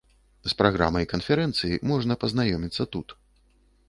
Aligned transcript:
З 0.51 0.55
праграмай 0.59 1.05
канферэнцыі 1.13 1.79
можна 1.91 2.17
пазнаёміцца 2.23 2.83
тут. 2.97 3.07